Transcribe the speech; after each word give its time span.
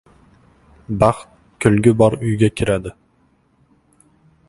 •Baxt 1.03 1.27
kulgi 1.65 1.93
bor 2.01 2.19
uyga 2.31 2.53
kiradi. 2.57 2.97